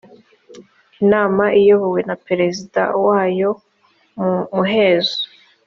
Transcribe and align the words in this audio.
inama 1.03 1.43
iyobowe 1.59 1.99
na 2.09 2.15
perezida 2.27 2.81
wayo 3.05 3.51
mu 4.19 4.33
muhezo 4.55 5.19